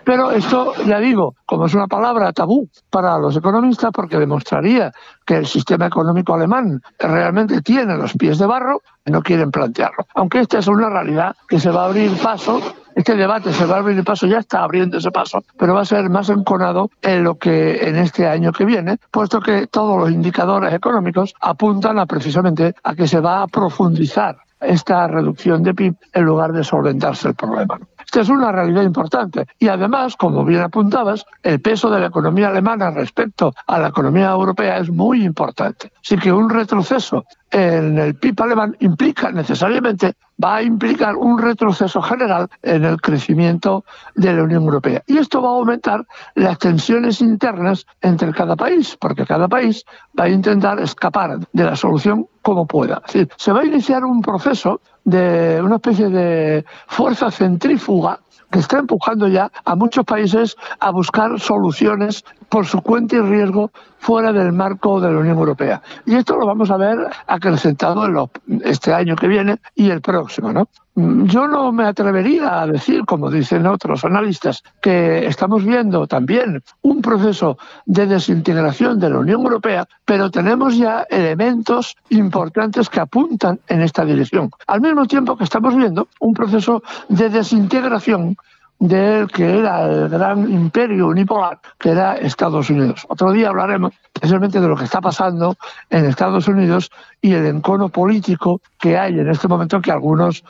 Pero 0.05 0.31
esto, 0.33 0.75
ya 0.87 0.99
digo, 0.99 1.35
como 1.47 1.67
es 1.67 1.75
una 1.75 1.87
palabra 1.87 2.33
tabú 2.33 2.69
para 2.91 3.19
los 3.19 3.37
economistas, 3.37 3.91
porque 3.93 4.19
demostraría 4.19 4.93
que 5.25 5.37
el 5.37 5.47
sistema 5.47 5.87
económico 5.87 6.35
alemán 6.35 6.83
realmente 6.99 7.63
tiene 7.63 7.97
los 7.97 8.15
pies 8.15 8.39
de 8.39 8.47
barro, 8.47 8.83
no 9.07 9.23
quieren 9.23 9.51
plantearlo. 9.51 10.07
Aunque 10.15 10.41
esta 10.41 10.59
es 10.59 10.67
una 10.67 10.89
realidad 10.89 11.37
que 11.49 11.61
se 11.61 11.71
va 11.71 11.85
a 11.85 11.87
abrir 11.87 12.11
paso 12.21 12.61
este 12.95 13.17
debate 13.17 13.53
se 13.53 13.65
va 13.65 13.77
a 13.77 13.79
abrir 13.79 14.05
paso, 14.05 14.27
ya 14.27 14.39
está 14.39 14.63
abriendo 14.63 14.99
ese 14.99 15.11
paso, 15.11 15.43
pero 15.57 15.75
va 15.75 15.81
a 15.81 15.85
ser 15.85 16.11
más 16.11 16.29
enconado 16.29 16.91
en 17.01 17.25
lo 17.25 17.37
que 17.37 17.89
en 17.89 17.97
este 17.97 18.27
año 18.27 18.53
que 18.53 18.65
viene, 18.65 18.99
puesto 19.11 19.41
que 19.41 19.67
todos 19.67 19.99
los 19.99 20.11
indicadores 20.11 20.75
económicos 20.75 21.35
apuntan 21.41 21.99
a 21.99 22.07
precisamente 22.07 22.75
a 22.83 22.95
que 22.95 23.09
se 23.09 23.21
va 23.21 23.43
a 23.43 23.47
profundizar 23.47 24.37
esta 24.61 25.09
reducción 25.09 25.63
de 25.63 25.75
PIB 25.75 25.95
en 26.13 26.25
lugar 26.25 26.53
de 26.53 26.65
solventarse 26.65 27.29
el 27.29 27.35
problema. 27.35 27.81
Esta 28.05 28.21
es 28.21 28.29
una 28.29 28.53
realidad 28.53 28.83
importante. 28.83 29.47
Y 29.59 29.69
además, 29.69 30.17
como 30.17 30.45
bien 30.45 30.61
apuntabas, 30.61 31.25
el 31.43 31.61
peso 31.61 31.91
de 31.91 32.01
la 32.01 32.07
economía 32.07 32.49
alemana 32.49 32.91
respecto 32.91 33.53
a 33.67 33.79
la 33.79 33.89
economía 33.89 34.31
europea 34.31 34.79
es 34.79 34.91
muy 34.91 35.25
importante. 35.25 35.93
Así 36.03 36.17
que 36.17 36.33
un 36.33 36.51
retroceso 36.51 37.25
en 37.53 37.99
el 37.99 38.15
PIB 38.15 38.43
alemán 38.43 38.77
implica 38.81 39.31
necesariamente, 39.31 40.15
va 40.43 40.57
a 40.57 40.63
implicar 40.63 41.17
un 41.17 41.39
retroceso 41.39 42.01
general 42.01 42.49
en 42.63 42.85
el 42.85 43.01
crecimiento 43.01 43.85
de 44.15 44.33
la 44.33 44.43
Unión 44.43 44.65
Europea. 44.65 45.03
Y 45.07 45.19
esto 45.19 45.43
va 45.43 45.51
a 45.51 45.53
aumentar 45.53 46.07
las 46.35 46.59
tensiones 46.59 47.21
internas 47.21 47.87
entre 48.01 48.33
cada 48.33 48.57
país, 48.57 48.97
porque 48.99 49.27
cada 49.27 49.49
país 49.49 49.85
va 50.19 50.25
a 50.25 50.29
intentar 50.31 50.81
escapar 50.81 51.39
de 51.53 51.65
la 51.65 51.77
solución 51.77 52.27
como 52.41 52.67
pueda. 52.67 53.03
Es 53.07 53.13
decir, 53.13 53.29
se 53.37 53.53
va 53.53 53.61
a 53.61 53.67
iniciar 53.67 54.05
un 54.05 54.23
proceso 54.23 54.81
de 55.05 55.61
una 55.63 55.77
especie 55.77 56.09
de 56.09 56.65
fuerza 56.87 57.31
centrífuga 57.31 58.21
que 58.51 58.59
está 58.59 58.79
empujando 58.79 59.29
ya 59.29 59.51
a 59.65 59.75
muchos 59.75 60.05
países 60.05 60.57
a 60.79 60.91
buscar 60.91 61.41
soluciones 61.41 62.25
por 62.49 62.67
su 62.67 62.83
cuenta 62.83 63.17
y 63.17 63.21
riesgo 63.21 63.71
fuera 64.03 64.33
del 64.33 64.53
marco 64.53 65.01
de 65.01 65.13
la 65.13 65.19
Unión 65.21 65.39
Europea. 65.39 65.81
Y 66.05 66.17
esto 66.17 66.37
lo 66.37 66.45
vamos 66.45 66.73
a 66.73 66.77
ver 66.77 66.99
acrecentado 67.29 68.05
en 68.49 68.63
este 68.65 68.93
año 68.93 69.15
que 69.15 69.29
viene 69.29 69.59
y 69.77 69.91
el 69.91 70.01
próximo. 70.01 70.53
¿no? 70.53 70.67
Yo 70.97 71.47
no 71.47 71.71
me 71.71 71.85
atrevería 71.85 72.63
a 72.63 72.67
decir, 72.67 73.05
como 73.05 73.31
dicen 73.31 73.65
otros 73.65 74.05
analistas, 74.05 74.65
que 74.81 75.25
estamos 75.25 75.65
viendo 75.65 76.09
también 76.09 76.65
un 76.83 77.01
proceso 77.01 77.59
de 77.87 78.09
desintegración 78.09 78.99
de 78.99 79.11
la 79.11 79.21
Unión 79.21 79.43
Europea, 79.43 79.87
pero 80.05 80.33
tenemos 80.33 80.77
ya 80.77 81.07
elementos 81.09 81.97
importantes 82.11 82.91
que 82.91 82.99
apuntan 82.99 83.61
en 83.69 83.83
esta 83.83 84.05
dirección. 84.05 84.51
Al 84.67 84.81
mismo 84.81 85.07
tiempo 85.07 85.37
que 85.37 85.45
estamos 85.45 85.77
viendo 85.77 86.09
un 86.19 86.35
proceso 86.35 86.83
de 87.09 87.31
desintegración 87.31 88.37
del 88.83 89.29
que 89.29 89.61
era 89.61 89.85
el 89.85 90.09
gran 90.09 90.51
imperio 90.51 91.07
unipolar, 91.07 91.61
que 91.79 91.91
era 91.91 92.17
Estados 92.17 92.69
Unidos. 92.69 93.07
Otro 93.09 93.31
día 93.31 93.51
hablaremos 93.51 93.93
especialmente 94.13 94.61
de 94.61 94.67
lo 94.67 94.77
que 94.77 94.83
está 94.83 95.01
pasando 95.01 95.55
en 95.89 96.07
Estados 96.07 96.49
Unidos 96.49 96.91
y 97.21 97.33
el 97.33 97.47
encono 97.47 97.91
político 97.91 98.61
que 98.81 98.99
hay 98.99 99.21
en 99.21 99.29
este 99.31 99.47
momento 99.47 99.81
que 99.81 99.93
algunos 99.93 100.43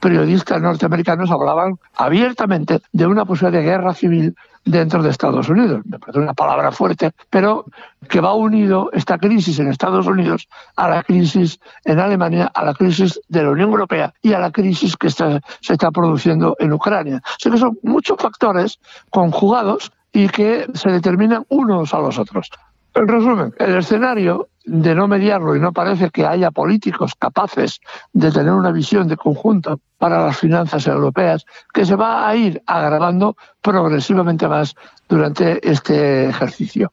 periodistas 0.00 0.62
norteamericanos 0.62 1.30
hablaban 1.30 1.78
abiertamente 1.96 2.80
de 2.90 3.06
una 3.06 3.26
posibilidad 3.26 3.60
de 3.60 3.68
guerra 3.68 3.92
civil 3.92 4.34
dentro 4.64 5.02
de 5.02 5.10
Estados 5.10 5.48
Unidos. 5.48 5.82
Me 5.84 5.98
parece 5.98 6.18
una 6.18 6.34
palabra 6.34 6.72
fuerte, 6.72 7.12
pero 7.30 7.66
que 8.08 8.20
va 8.20 8.34
unido 8.34 8.90
esta 8.92 9.18
crisis 9.18 9.58
en 9.58 9.68
Estados 9.68 10.06
Unidos 10.06 10.48
a 10.76 10.88
la 10.88 11.02
crisis 11.02 11.60
en 11.84 11.98
Alemania, 11.98 12.50
a 12.54 12.64
la 12.64 12.74
crisis 12.74 13.20
de 13.28 13.42
la 13.42 13.50
Unión 13.50 13.70
Europea 13.70 14.12
y 14.22 14.32
a 14.32 14.38
la 14.38 14.50
crisis 14.50 14.96
que 14.96 15.10
se 15.10 15.40
está 15.60 15.90
produciendo 15.90 16.56
en 16.58 16.72
Ucrania. 16.72 17.22
O 17.46 17.50
que 17.50 17.58
son 17.58 17.78
muchos 17.82 18.16
factores 18.18 18.78
conjugados 19.10 19.92
y 20.12 20.28
que 20.28 20.66
se 20.74 20.90
determinan 20.90 21.44
unos 21.48 21.92
a 21.92 21.98
los 21.98 22.18
otros. 22.18 22.50
En 22.94 23.08
resumen, 23.08 23.54
el 23.58 23.76
escenario 23.76 24.48
de 24.64 24.94
no 24.94 25.08
mediarlo 25.08 25.56
y 25.56 25.60
no 25.60 25.72
parece 25.72 26.10
que 26.10 26.24
haya 26.24 26.50
políticos 26.50 27.12
capaces 27.18 27.80
de 28.12 28.30
tener 28.30 28.52
una 28.52 28.72
visión 28.72 29.08
de 29.08 29.16
conjunto 29.16 29.80
para 29.98 30.24
las 30.24 30.38
finanzas 30.38 30.86
europeas, 30.86 31.44
que 31.72 31.84
se 31.84 31.96
va 31.96 32.28
a 32.28 32.36
ir 32.36 32.62
agravando 32.66 33.36
progresivamente 33.60 34.48
más 34.48 34.74
durante 35.08 35.68
este 35.68 36.28
ejercicio. 36.28 36.92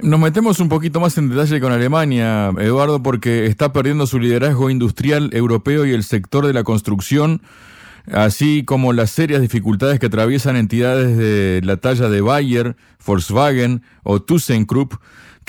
Nos 0.00 0.18
metemos 0.18 0.60
un 0.60 0.68
poquito 0.68 0.98
más 0.98 1.18
en 1.18 1.28
detalle 1.28 1.60
con 1.60 1.72
Alemania, 1.72 2.50
Eduardo, 2.58 3.02
porque 3.02 3.46
está 3.46 3.72
perdiendo 3.72 4.06
su 4.06 4.18
liderazgo 4.18 4.70
industrial 4.70 5.30
europeo 5.32 5.84
y 5.84 5.92
el 5.92 6.04
sector 6.04 6.46
de 6.46 6.54
la 6.54 6.64
construcción, 6.64 7.42
así 8.10 8.64
como 8.64 8.92
las 8.92 9.10
serias 9.10 9.40
dificultades 9.40 9.98
que 9.98 10.06
atraviesan 10.06 10.56
entidades 10.56 11.16
de 11.16 11.60
la 11.64 11.76
talla 11.76 12.08
de 12.08 12.20
Bayer, 12.20 12.76
Volkswagen 13.04 13.82
o 14.02 14.20
ThyssenKrupp, 14.20 14.94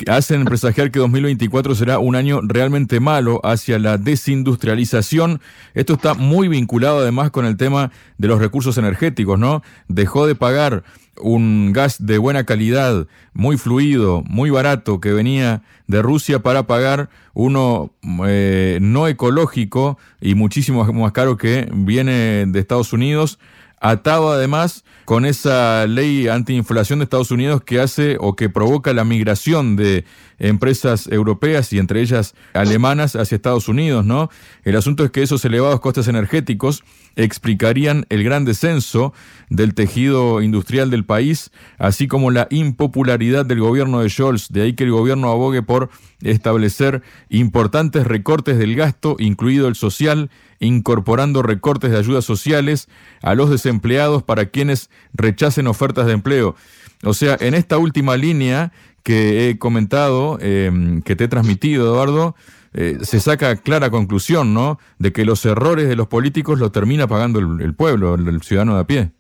hacen 0.07 0.45
presagiar 0.45 0.91
que 0.91 0.99
2024 0.99 1.75
será 1.75 1.99
un 1.99 2.15
año 2.15 2.41
realmente 2.43 2.99
malo 2.99 3.39
hacia 3.43 3.79
la 3.79 3.97
desindustrialización. 3.97 5.41
Esto 5.73 5.93
está 5.93 6.13
muy 6.13 6.47
vinculado 6.47 6.99
además 6.99 7.31
con 7.31 7.45
el 7.45 7.57
tema 7.57 7.91
de 8.17 8.27
los 8.27 8.39
recursos 8.39 8.77
energéticos, 8.77 9.39
¿no? 9.39 9.61
Dejó 9.87 10.27
de 10.27 10.35
pagar 10.35 10.83
un 11.19 11.71
gas 11.73 12.05
de 12.05 12.17
buena 12.17 12.45
calidad, 12.45 13.07
muy 13.33 13.57
fluido, 13.57 14.23
muy 14.27 14.49
barato, 14.49 14.99
que 14.99 15.11
venía 15.11 15.61
de 15.87 16.01
Rusia 16.01 16.39
para 16.39 16.67
pagar 16.67 17.09
uno 17.33 17.91
eh, 18.27 18.79
no 18.81 19.07
ecológico 19.07 19.97
y 20.19 20.35
muchísimo 20.35 20.83
más 20.85 21.11
caro 21.11 21.37
que 21.37 21.69
viene 21.73 22.45
de 22.47 22.59
Estados 22.59 22.93
Unidos 22.93 23.39
atado 23.81 24.31
además 24.31 24.85
con 25.05 25.25
esa 25.25 25.87
ley 25.87 26.27
antiinflación 26.27 26.99
de 26.99 27.03
Estados 27.03 27.31
Unidos 27.31 27.61
que 27.63 27.81
hace 27.81 28.15
o 28.19 28.35
que 28.35 28.49
provoca 28.49 28.93
la 28.93 29.03
migración 29.03 29.75
de 29.75 30.05
empresas 30.41 31.07
europeas 31.07 31.71
y 31.71 31.77
entre 31.77 32.01
ellas 32.01 32.33
alemanas 32.53 33.15
hacia 33.15 33.35
Estados 33.35 33.69
Unidos, 33.69 34.05
¿no? 34.05 34.29
El 34.63 34.75
asunto 34.75 35.05
es 35.05 35.11
que 35.11 35.21
esos 35.21 35.45
elevados 35.45 35.79
costes 35.79 36.07
energéticos 36.07 36.83
explicarían 37.15 38.05
el 38.09 38.23
gran 38.23 38.43
descenso 38.43 39.13
del 39.49 39.75
tejido 39.75 40.41
industrial 40.41 40.89
del 40.89 41.05
país, 41.05 41.51
así 41.77 42.07
como 42.07 42.31
la 42.31 42.47
impopularidad 42.49 43.45
del 43.45 43.59
gobierno 43.59 43.99
de 43.99 44.09
Scholz, 44.09 44.49
de 44.49 44.63
ahí 44.63 44.73
que 44.73 44.85
el 44.85 44.91
gobierno 44.91 45.29
abogue 45.29 45.61
por 45.61 45.89
establecer 46.21 47.03
importantes 47.29 48.07
recortes 48.07 48.57
del 48.57 48.75
gasto, 48.75 49.17
incluido 49.19 49.67
el 49.67 49.75
social, 49.75 50.31
incorporando 50.59 51.43
recortes 51.43 51.91
de 51.91 51.97
ayudas 51.97 52.25
sociales 52.25 52.87
a 53.21 53.35
los 53.35 53.49
desempleados 53.49 54.23
para 54.23 54.47
quienes 54.47 54.89
rechacen 55.13 55.67
ofertas 55.67 56.07
de 56.07 56.13
empleo. 56.13 56.55
O 57.03 57.13
sea, 57.13 57.35
en 57.39 57.55
esta 57.55 57.77
última 57.77 58.15
línea 58.15 58.71
que 59.03 59.49
he 59.49 59.57
comentado, 59.57 60.37
em, 60.41 61.01
que 61.01 61.15
te 61.15 61.25
he 61.25 61.27
transmitido, 61.27 61.93
Eduardo, 61.93 62.35
eh, 62.73 62.99
se 63.01 63.19
saca 63.19 63.55
clara 63.57 63.89
conclusión, 63.89 64.53
¿no? 64.53 64.79
De 64.97 65.11
que 65.11 65.25
los 65.25 65.45
errores 65.45 65.89
de 65.89 65.95
los 65.95 66.07
políticos 66.07 66.59
lo 66.59 66.71
termina 66.71 67.07
pagando 67.07 67.39
el, 67.39 67.73
pueblo, 67.73 68.15
el 68.15 68.41
ciudadano 68.41 68.75
de 68.75 68.81
a 68.81 68.87
pie. 68.87 69.11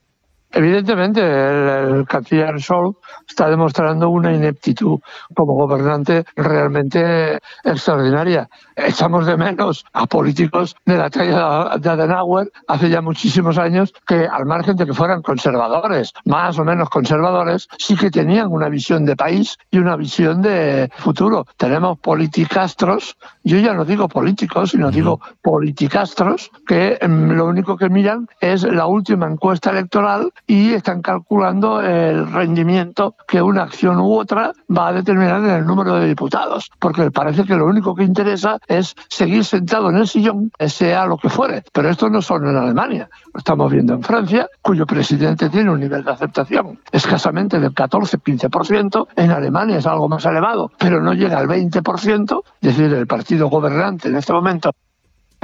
Evidentemente, 0.53 1.21
el, 1.21 2.05
canciller 2.07 2.61
Sol 2.61 2.97
está 3.27 3.49
demostrando 3.49 4.09
una 4.09 4.33
ineptitud 4.33 4.99
como 5.33 5.53
gobernante 5.53 6.25
realmente 6.35 7.39
extraordinaria. 7.63 8.49
Echamos 8.75 9.25
de 9.25 9.37
menos 9.37 9.85
a 9.93 10.05
políticos 10.05 10.75
de 10.85 10.97
la 10.97 11.09
talla 11.09 11.77
de 11.77 11.89
Adenauer 11.89 12.51
hace 12.67 12.89
ya 12.89 13.01
muchísimos 13.01 13.57
años 13.57 13.93
que, 14.05 14.27
al 14.27 14.45
margen 14.45 14.75
de 14.75 14.85
que 14.85 14.93
fueran 14.93 15.21
conservadores, 15.21 16.13
más 16.25 16.59
o 16.59 16.65
menos 16.65 16.89
conservadores, 16.89 17.69
sí 17.77 17.95
que 17.95 18.11
tenían 18.11 18.51
una 18.51 18.67
visión 18.67 19.05
de 19.05 19.15
país 19.15 19.57
y 19.69 19.77
una 19.77 19.95
visión 19.95 20.41
de 20.41 20.91
futuro. 20.97 21.45
Tenemos 21.57 21.99
politicastros, 21.99 23.17
yo 23.43 23.57
ya 23.57 23.73
no 23.73 23.85
digo 23.85 24.09
políticos, 24.09 24.71
sino 24.71 24.91
digo 24.91 25.21
politicastros, 25.41 26.51
que 26.67 26.99
mm, 27.01 27.31
lo 27.31 27.45
único 27.45 27.77
que 27.77 27.89
miran 27.89 28.27
es 28.39 28.63
la 28.63 28.85
última 28.85 29.27
encuesta 29.27 29.71
electoral 29.71 30.31
y 30.47 30.73
están 30.73 31.01
calculando 31.01 31.81
el 31.81 32.31
rendimiento 32.31 33.15
que 33.27 33.41
una 33.41 33.63
acción 33.63 33.99
u 33.99 34.13
otra 34.13 34.51
va 34.75 34.89
a 34.89 34.93
determinar 34.93 35.43
en 35.43 35.51
el 35.51 35.65
número 35.65 35.95
de 35.95 36.07
diputados, 36.07 36.69
porque 36.79 37.11
parece 37.11 37.43
que 37.43 37.55
lo 37.55 37.65
único 37.65 37.95
que 37.95 38.03
interesa 38.03 38.57
es 38.67 38.95
seguir 39.09 39.45
sentado 39.45 39.89
en 39.89 39.97
el 39.97 40.07
sillón, 40.07 40.51
sea 40.67 41.05
lo 41.05 41.17
que 41.17 41.29
fuere. 41.29 41.63
Pero 41.71 41.89
esto 41.89 42.09
no 42.09 42.21
solo 42.21 42.49
en 42.49 42.57
Alemania, 42.57 43.09
lo 43.33 43.37
estamos 43.37 43.71
viendo 43.71 43.93
en 43.93 44.03
Francia, 44.03 44.47
cuyo 44.61 44.85
presidente 44.85 45.49
tiene 45.49 45.71
un 45.71 45.79
nivel 45.79 46.03
de 46.03 46.11
aceptación 46.11 46.79
escasamente 46.91 47.59
del 47.59 47.73
14-15%, 47.73 49.07
en 49.15 49.31
Alemania 49.31 49.77
es 49.77 49.87
algo 49.87 50.09
más 50.09 50.25
elevado, 50.25 50.71
pero 50.77 51.01
no 51.01 51.13
llega 51.13 51.37
al 51.37 51.47
20%, 51.47 52.43
es 52.61 52.77
decir, 52.77 52.93
el 52.93 53.07
partido 53.07 53.49
gobernante 53.49 54.09
en 54.09 54.15
este 54.15 54.33
momento 54.33 54.71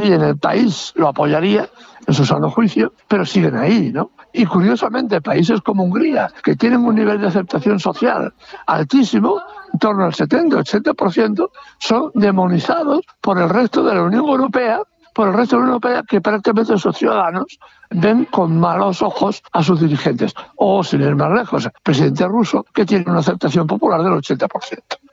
y 0.01 0.12
en 0.12 0.22
el 0.22 0.38
país 0.38 0.94
lo 0.96 1.08
apoyaría 1.08 1.68
en 2.06 2.13
su 2.13 2.25
sano 2.25 2.50
juicio, 2.50 2.94
pero 3.08 3.25
siguen 3.25 3.58
ahí, 3.58 3.92
¿no? 3.92 4.12
Y 4.32 4.46
curiosamente, 4.46 5.22
países 5.22 5.62
como 5.62 5.84
Hungría, 5.84 6.32
que 6.44 6.56
tienen 6.56 6.86
un 6.86 6.96
nivel 6.96 7.20
de 7.20 7.27
aceptación 7.27 7.80
social 7.80 8.34
altísimo, 8.68 9.42
en 9.74 9.80
torno 9.80 10.06
al 10.06 10.13
70-80%, 10.13 11.50
son 11.80 12.12
demonizados 12.13 13.01
por 13.20 13.39
el 13.39 13.50
resto 13.50 13.84
de 13.84 13.96
la 13.96 14.04
Unión 14.04 14.25
Europea 14.25 14.82
por 15.18 15.30
el 15.30 15.34
resto 15.34 15.56
de 15.56 15.62
la 15.62 15.63
Unión 15.63 15.74
Europea 15.74 16.04
que 16.08 16.22
prácticamente 16.22 16.77
sus 16.77 16.96
ciudadanos 16.96 17.58
ven 17.89 18.25
con 18.25 18.60
malos 18.60 19.01
ojos 19.01 19.42
a 19.51 19.63
sus 19.63 19.82
dirigentes. 19.82 20.36
O, 20.58 20.84
sin 20.84 21.01
ir 21.01 21.16
más 21.16 21.32
lejos, 21.32 21.66
el 21.66 21.72
presidente 21.82 22.27
ruso, 22.27 22.63
que 22.72 22.86
tiene 22.86 23.06
una 23.08 23.22
aceptación 23.22 23.65
popular 23.65 24.04
del 24.04 24.13
80%. 24.13 24.48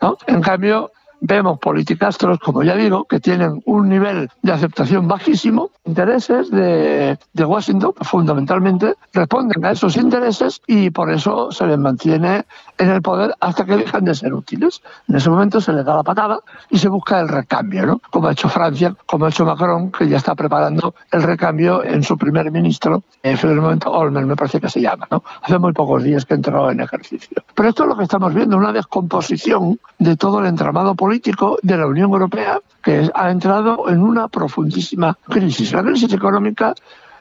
¿no? 0.02 0.18
En 0.26 0.42
cambio, 0.42 0.90
vemos 1.26 1.58
politicastros, 1.58 2.38
como 2.38 2.62
ya 2.62 2.76
digo, 2.76 3.04
que 3.04 3.18
tienen 3.18 3.62
un 3.64 3.88
nivel 3.88 4.28
de 4.42 4.52
aceptación 4.52 5.08
bajísimo, 5.08 5.70
intereses 5.86 6.50
de, 6.50 7.18
de, 7.32 7.44
Washington, 7.44 7.94
fundamentalmente, 8.02 8.94
responden 9.14 9.64
a 9.64 9.70
esos 9.70 9.96
intereses 9.96 10.60
y 10.66 10.90
por 10.90 11.10
eso 11.10 11.50
se 11.50 11.66
les 11.66 11.78
mantiene 11.78 12.44
en 12.76 12.90
el 12.90 13.00
poder 13.00 13.34
hasta 13.40 13.64
que 13.64 13.76
dejan 13.76 14.04
de 14.04 14.14
ser 14.14 14.34
útiles. 14.34 14.82
En 15.08 15.16
ese 15.16 15.30
momento 15.30 15.62
se 15.62 15.72
les 15.72 15.84
da 15.84 15.96
la 15.96 16.02
patada 16.02 16.40
y 16.68 16.76
se 16.76 16.88
busca 16.88 17.20
el 17.20 17.28
recambio, 17.28 17.86
¿no? 17.86 18.02
como 18.10 18.28
ha 18.28 18.32
hecho 18.32 18.50
Francia, 18.50 18.94
como 19.06 19.24
ha 19.24 19.30
hecho 19.30 19.46
Macron, 19.46 19.92
que 19.92 20.06
ya 20.06 20.18
está 20.18 20.34
preparando 20.34 20.94
el 21.10 21.22
recambio 21.22 21.82
en 21.84 22.02
su 22.02 22.18
primer 22.18 22.50
ministro, 22.50 23.02
en 23.22 23.38
el 23.42 23.60
momento 23.60 23.90
Olmer, 23.90 24.26
me 24.26 24.36
parece 24.36 24.60
que 24.60 24.68
se 24.68 24.82
llama, 24.82 25.06
¿no? 25.10 25.24
hace 25.40 25.58
muy 25.58 25.72
pocos 25.72 26.02
días 26.02 26.26
que 26.26 26.34
entró 26.34 26.70
en 26.70 26.80
ejercicio. 26.80 27.42
Pero 27.54 27.70
esto 27.70 27.84
es 27.84 27.88
lo 27.88 27.96
que 27.96 28.02
estamos 28.02 28.34
viendo, 28.34 28.58
una 28.58 28.72
descomposición 28.72 29.78
de 29.98 30.16
todo 30.16 30.40
el 30.40 30.46
entramado 30.46 30.94
político 30.94 31.13
de 31.62 31.76
la 31.76 31.86
Unión 31.86 32.10
Europea 32.10 32.60
que 32.82 33.10
ha 33.14 33.30
entrado 33.30 33.88
en 33.88 34.00
una 34.00 34.28
profundísima 34.28 35.16
crisis. 35.28 35.72
La 35.72 35.82
crisis 35.82 36.12
económica 36.12 36.74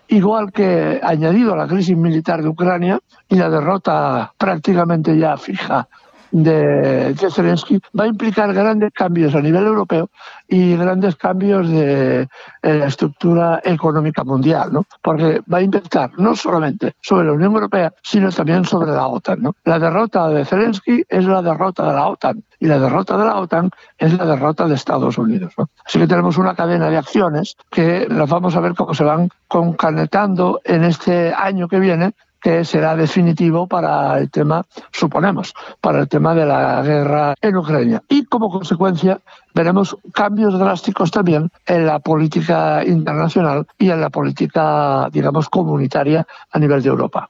igual 0.07 0.51
que 0.51 0.99
añadido 1.01 1.53
a 1.53 1.57
la 1.57 1.67
crisis 1.67 1.95
militar 1.95 2.41
de 2.41 2.49
Ucrania 2.49 2.99
y 3.29 3.35
la 3.35 3.49
derrota 3.49 4.33
prácticamente 4.37 5.17
ya 5.17 5.37
fija 5.37 5.87
de, 6.33 7.15
Zelensky 7.31 7.79
va 7.97 8.05
a 8.05 8.07
implicar 8.07 8.51
grandes 8.53 8.91
cambios 8.91 9.35
a 9.35 9.41
nivel 9.41 9.65
europeo 9.65 10.09
y 10.47 10.75
grandes 10.75 11.15
cambios 11.15 11.69
de, 11.69 12.27
la 12.61 12.87
estructura 12.87 13.61
económica 13.63 14.23
mundial, 14.23 14.73
¿no? 14.73 14.85
Porque 15.01 15.41
va 15.51 15.59
a 15.59 15.61
impactar 15.61 16.11
no 16.17 16.35
solamente 16.35 16.95
sobre 17.01 17.27
la 17.27 17.33
Unión 17.33 17.53
Europea, 17.53 17.93
sino 18.01 18.31
también 18.31 18.65
sobre 18.65 18.91
la 18.91 19.07
OTAN, 19.07 19.43
¿no? 19.43 19.55
La 19.63 19.77
derrota 19.77 20.27
de 20.29 20.43
Zelensky 20.43 21.03
es 21.07 21.25
la 21.25 21.41
derrota 21.41 21.87
de 21.87 21.93
la 21.93 22.07
OTAN 22.07 22.43
y 22.59 22.65
la 22.65 22.79
derrota 22.79 23.17
de 23.17 23.25
la 23.25 23.35
OTAN 23.35 23.69
es 23.97 24.13
la 24.17 24.25
derrota 24.25 24.67
de 24.67 24.75
Estados 24.75 25.17
Unidos, 25.17 25.53
¿no? 25.57 25.69
Así 25.85 25.99
que 25.99 26.07
tenemos 26.07 26.37
una 26.37 26.55
cadena 26.55 26.89
de 26.89 26.97
acciones 26.97 27.55
que 27.69 28.07
las 28.09 28.29
vamos 28.29 28.55
a 28.55 28.59
ver 28.59 28.73
cómo 28.73 28.93
se 28.95 29.03
van 29.03 29.29
concanetando 29.47 30.61
en 30.63 30.83
este 30.83 31.31
año 31.31 31.67
que 31.67 31.79
viene 31.79 32.13
que 32.43 32.65
será 32.65 32.95
definitivo 32.95 33.65
para 33.67 34.19
el 34.19 34.29
tema, 34.29 34.63
suponemos, 34.91 35.53
para 35.79 36.01
el 36.01 36.09
tema 36.09 36.35
de 36.35 36.45
la 36.45 36.81
guerra 36.83 37.35
en 37.41 37.55
Ucrania. 37.55 38.03
Y 38.09 38.25
como 38.25 38.49
consecuencia 38.49 39.21
veremos 39.55 39.95
cambios 40.13 40.59
drásticos 40.59 41.09
también 41.09 41.49
en 41.65 41.85
la 41.85 41.99
política 41.99 42.83
internacional 42.85 43.65
y 43.79 43.89
en 43.89 44.01
la 44.01 44.09
política, 44.09 45.09
digamos, 45.11 45.47
comunitaria 45.47 46.27
a 46.51 46.59
nivel 46.59 46.83
de 46.83 46.89
Europa. 46.89 47.29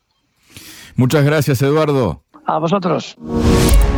Muchas 0.95 1.23
gracias, 1.23 1.62
Eduardo. 1.62 2.23
A 2.45 2.58
vosotros. 2.58 3.15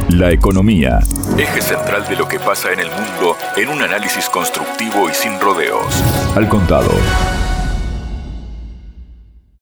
La 0.09 0.31
economía, 0.31 0.99
eje 1.37 1.61
central 1.61 2.05
de 2.07 2.15
lo 2.15 2.27
que 2.27 2.39
pasa 2.39 2.71
en 2.71 2.79
el 2.79 2.87
mundo 2.87 3.35
en 3.55 3.69
un 3.69 3.81
análisis 3.81 4.29
constructivo 4.29 5.09
y 5.09 5.13
sin 5.13 5.39
rodeos. 5.39 6.03
Al 6.35 6.47
contado. 6.47 6.91